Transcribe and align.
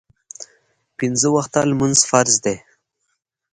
پینځه 0.97 1.29
وخته 1.35 1.59
لمونځ 1.69 1.99
فرض 2.09 2.33
دی 2.43 2.55